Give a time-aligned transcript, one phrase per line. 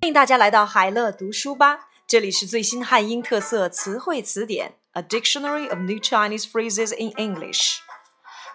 [0.00, 7.78] 欢迎大家来到海乐读书吧，这里是最新汉英特色词汇词典，A Dictionary of New Chinese Phrases in English。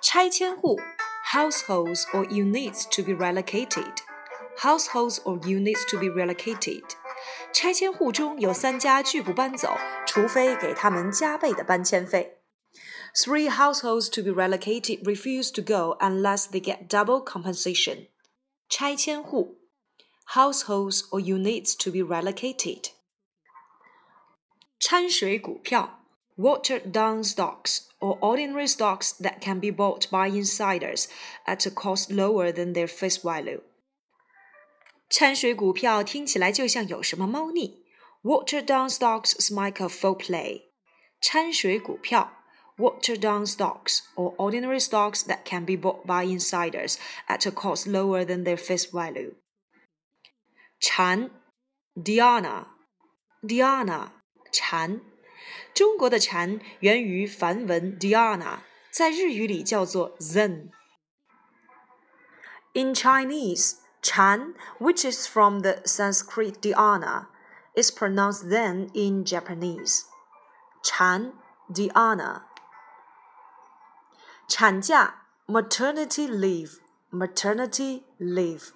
[0.01, 0.79] 拆迁户
[1.31, 3.97] ，households or units to be relocated。
[4.57, 6.83] households or units to be relocated。
[7.53, 12.38] 拆迁户中有三家拒不搬走，除非给他们加倍的搬迁费。
[13.18, 18.08] Three households to be relocated refuse to go unless they get double compensation.
[18.68, 19.58] 拆迁户
[20.34, 22.90] households or units to be relocated.
[24.80, 26.00] 掺水股票
[26.36, 31.06] watered down stocks or ordinary stocks that can be bought by insiders
[31.46, 33.60] at a cost lower than their face value.
[35.08, 37.84] 掺水股票听起来就像有什么猫腻。
[38.22, 40.70] Watered down stocks smell of foul play.
[41.20, 42.37] 掺水股票
[42.79, 48.23] Watered-down stocks or ordinary stocks that can be bought by insiders at a cost lower
[48.23, 49.35] than their face value.
[50.79, 51.29] Chan,
[51.97, 52.67] Dhyana,
[53.43, 54.11] Dhyana,
[54.53, 55.01] Chan.
[55.73, 58.59] 中国的禅源于梵文 Dhyana，
[58.91, 60.69] 在日语里叫做 Zen。
[62.73, 67.25] In Chinese, Chan, which is from the Sanskrit Dhyana,
[67.75, 70.05] is pronounced Zen in Japanese.
[70.81, 71.33] Chan,
[71.69, 72.43] Dhyana.
[74.48, 76.78] 产假 maternity leave
[77.10, 78.70] maternity leave，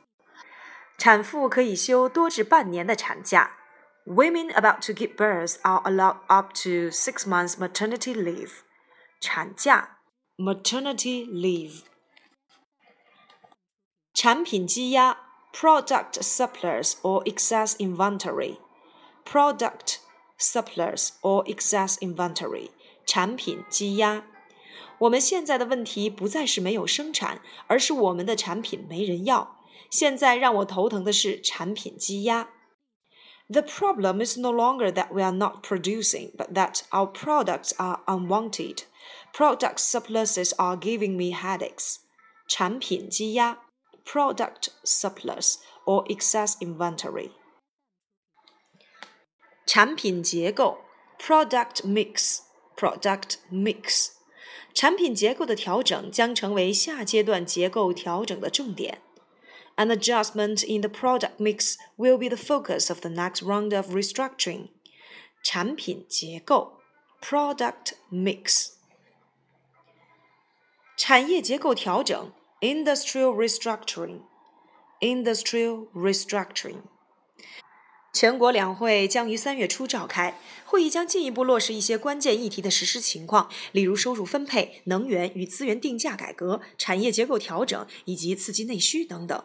[0.96, 3.56] 产妇可以休多至半年的产假。
[4.06, 8.62] Women about to give birth are allowed up to six months maternity leave.
[9.20, 9.98] 产假
[10.38, 11.82] maternity leave。
[14.14, 15.18] 产品积压
[15.52, 18.58] product surplus or excess inventory.
[19.24, 19.98] Product
[20.38, 22.70] surplus or excess inventory.
[23.06, 24.24] 产品积压。
[24.98, 29.56] 我们现在的问题不再是没有生产，而是我们的产品没人要。
[29.90, 32.50] 现在让我头疼的是产品积压。
[33.48, 38.82] The problem is no longer that we are not producing, but that our products are unwanted.
[39.32, 41.96] Product surpluses are giving me headaches.
[42.46, 43.62] 产品积压
[44.04, 47.30] （product surplus or excess inventory）。
[49.64, 50.80] 产品结构
[51.18, 54.08] （product mix），product mix。
[54.74, 59.02] 产品结构的调整将成为下阶段结构调整的重点。
[59.76, 64.68] An adjustment in the product mix will be the focus of the next round of restructuring.
[65.42, 66.80] 产品结构
[67.20, 68.70] （product mix）。
[70.96, 76.82] 产业结构调整 （industrial restructuring）。industrial restructuring。
[78.13, 89.43] 全国两会将于三月初召开，会议将进一步落实一些关键议题的实施情况，例如收入分配、能源与资源定价改革、产业结构调整以及刺激内需等等。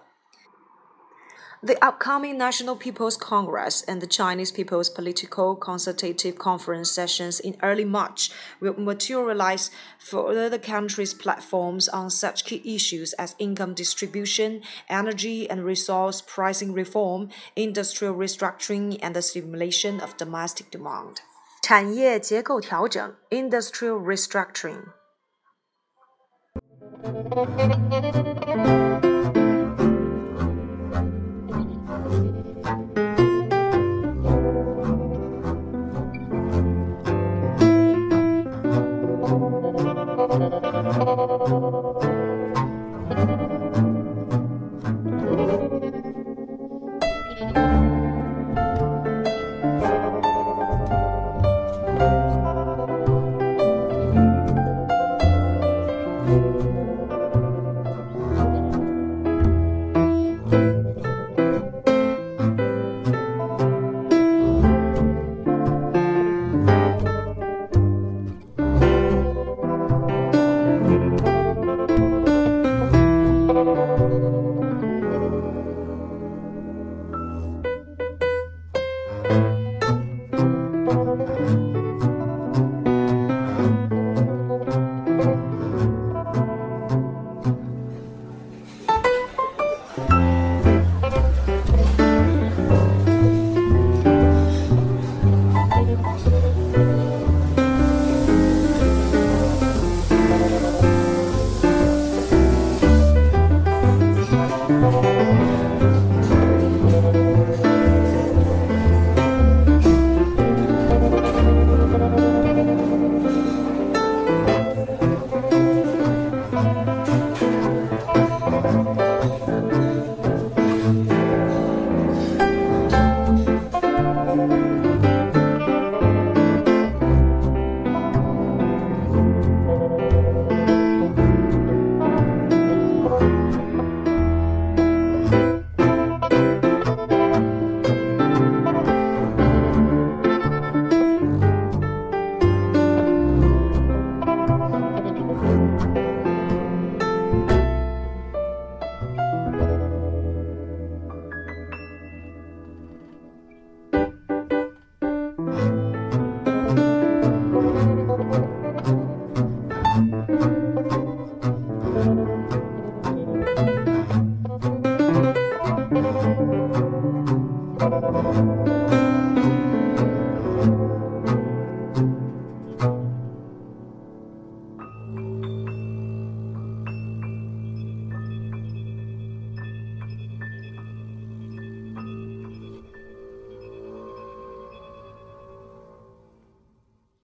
[1.62, 7.86] The upcoming National People's Congress and the Chinese People's Political Consultative Conference sessions in early
[7.86, 15.50] March will materialize further the country's platforms on such key issues as income distribution, energy
[15.50, 21.22] and resource pricing reform, industrial restructuring, and the stimulation of domestic demand.
[21.64, 24.84] 产业结构调整 （Industrial Restructuring）。